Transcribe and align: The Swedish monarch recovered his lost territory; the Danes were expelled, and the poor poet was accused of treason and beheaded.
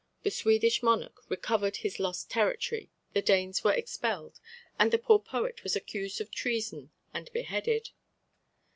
The 0.23 0.31
Swedish 0.31 0.81
monarch 0.81 1.29
recovered 1.29 1.75
his 1.75 1.99
lost 1.99 2.27
territory; 2.31 2.89
the 3.13 3.21
Danes 3.21 3.63
were 3.63 3.71
expelled, 3.71 4.39
and 4.79 4.89
the 4.91 4.97
poor 4.97 5.19
poet 5.19 5.61
was 5.63 5.75
accused 5.75 6.19
of 6.19 6.31
treason 6.31 6.89
and 7.13 7.31
beheaded. 7.33 7.91